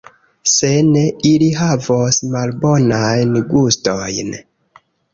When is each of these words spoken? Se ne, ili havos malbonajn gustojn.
Se 0.51 0.71
ne, 0.87 1.03
ili 1.33 1.51
havos 1.59 2.19
malbonajn 2.39 3.39
gustojn. 3.55 4.39